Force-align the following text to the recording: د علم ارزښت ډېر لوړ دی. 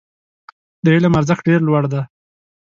د 0.83 0.85
علم 0.95 1.13
ارزښت 1.19 1.43
ډېر 1.49 1.61
لوړ 1.67 1.83
دی. 1.91 2.01